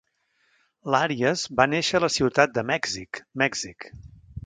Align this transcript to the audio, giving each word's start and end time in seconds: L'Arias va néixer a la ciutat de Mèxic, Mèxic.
L'Arias 0.95 1.45
va 1.61 1.69
néixer 1.75 2.01
a 2.01 2.03
la 2.07 2.11
ciutat 2.17 2.59
de 2.59 2.67
Mèxic, 2.73 3.25
Mèxic. 3.45 3.91